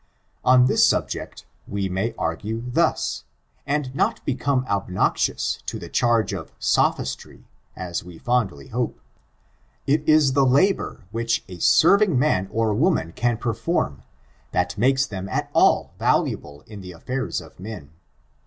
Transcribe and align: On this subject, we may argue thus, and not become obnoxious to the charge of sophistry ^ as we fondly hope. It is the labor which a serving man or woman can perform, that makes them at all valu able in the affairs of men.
On 0.43 0.65
this 0.65 0.83
subject, 0.83 1.45
we 1.67 1.87
may 1.87 2.15
argue 2.17 2.63
thus, 2.65 3.25
and 3.67 3.93
not 3.93 4.25
become 4.25 4.65
obnoxious 4.67 5.61
to 5.67 5.77
the 5.77 5.89
charge 5.89 6.33
of 6.33 6.51
sophistry 6.57 7.37
^ 7.37 7.43
as 7.75 8.03
we 8.03 8.17
fondly 8.17 8.69
hope. 8.69 8.99
It 9.85 10.01
is 10.09 10.33
the 10.33 10.43
labor 10.43 11.03
which 11.11 11.43
a 11.47 11.59
serving 11.59 12.17
man 12.17 12.47
or 12.51 12.73
woman 12.73 13.11
can 13.11 13.37
perform, 13.37 14.01
that 14.53 14.75
makes 14.75 15.05
them 15.05 15.29
at 15.29 15.51
all 15.53 15.91
valu 15.99 16.31
able 16.31 16.61
in 16.61 16.81
the 16.81 16.93
affairs 16.93 17.39
of 17.39 17.59
men. 17.59 17.91